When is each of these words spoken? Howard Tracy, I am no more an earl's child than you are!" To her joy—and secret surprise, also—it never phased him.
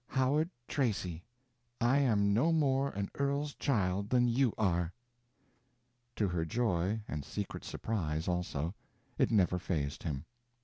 Howard 0.07 0.49
Tracy, 0.67 1.23
I 1.79 1.99
am 1.99 2.33
no 2.33 2.51
more 2.51 2.89
an 2.89 3.11
earl's 3.19 3.53
child 3.53 4.09
than 4.09 4.27
you 4.27 4.51
are!" 4.57 4.91
To 6.15 6.27
her 6.27 6.43
joy—and 6.43 7.23
secret 7.23 7.63
surprise, 7.63 8.27
also—it 8.27 9.29
never 9.29 9.59
phased 9.59 10.01
him. 10.01 10.25